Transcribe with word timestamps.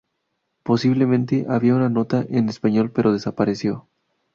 Posiblemente 0.63 1.45
había 1.47 1.75
una 1.75 1.87
nota 1.87 2.25
en 2.27 2.49
español, 2.49 2.89
pero 2.91 3.13
desapareció. 3.13 3.87